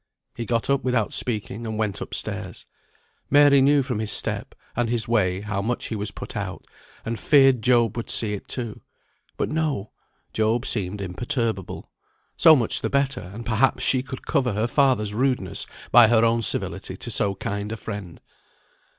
[0.35, 2.65] He got up without speaking, and went up stairs.
[3.29, 6.65] Mary knew from his step, and his way, how much he was put out,
[7.05, 8.81] and feared Job would see it, too.
[9.37, 9.91] But no!
[10.33, 11.91] Job seemed imperturbable.
[12.35, 16.41] So much the better, and perhaps she could cover her father's rudeness by her own
[16.41, 18.19] civility to so kind a friend.